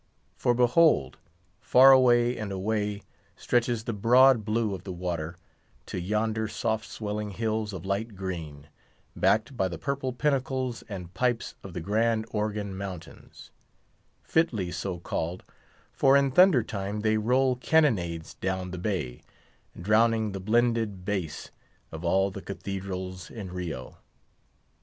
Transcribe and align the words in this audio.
For, 0.35 0.55
behold! 0.55 1.19
far 1.59 1.91
away 1.91 2.35
and 2.35 2.51
away, 2.51 3.03
stretches 3.35 3.83
the 3.83 3.93
broad 3.93 4.43
blue 4.43 4.73
of 4.73 4.83
the 4.83 4.91
water, 4.91 5.37
to 5.85 5.99
yonder 5.99 6.47
soft 6.47 6.85
swelling 6.89 7.29
hills 7.29 7.71
of 7.71 7.85
light 7.85 8.15
green, 8.15 8.65
backed 9.15 9.55
by 9.55 9.67
the 9.67 9.77
purple 9.77 10.11
pinnacles 10.11 10.81
and 10.89 11.13
pipes 11.13 11.53
of 11.61 11.73
the 11.73 11.81
grand 11.81 12.25
Organ 12.31 12.75
Mountains; 12.75 13.51
fitly 14.23 14.71
so 14.71 14.97
called, 14.97 15.43
for 15.93 16.17
in 16.17 16.31
thunder 16.31 16.63
time 16.63 17.01
they 17.01 17.17
roll 17.19 17.55
cannonades 17.57 18.33
down 18.33 18.71
the 18.71 18.79
bay, 18.79 19.21
drowning 19.79 20.31
the 20.31 20.39
blended 20.39 21.05
bass 21.05 21.51
of 21.91 22.03
all 22.03 22.31
the 22.31 22.41
cathedrals 22.41 23.29
in 23.29 23.51
Rio. 23.53 23.97